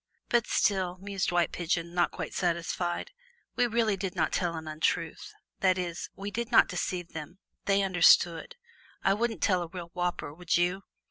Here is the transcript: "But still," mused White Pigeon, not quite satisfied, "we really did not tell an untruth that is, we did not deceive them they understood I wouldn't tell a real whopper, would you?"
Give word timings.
"But 0.29 0.47
still," 0.47 0.97
mused 0.99 1.31
White 1.31 1.51
Pigeon, 1.51 1.93
not 1.93 2.09
quite 2.09 2.33
satisfied, 2.33 3.11
"we 3.55 3.67
really 3.67 3.95
did 3.95 4.15
not 4.15 4.31
tell 4.31 4.55
an 4.55 4.67
untruth 4.67 5.31
that 5.59 5.77
is, 5.77 6.09
we 6.15 6.31
did 6.31 6.51
not 6.51 6.67
deceive 6.67 7.09
them 7.13 7.37
they 7.65 7.83
understood 7.83 8.55
I 9.03 9.13
wouldn't 9.13 9.43
tell 9.43 9.61
a 9.61 9.67
real 9.67 9.91
whopper, 9.93 10.33
would 10.33 10.57
you?" 10.57 10.85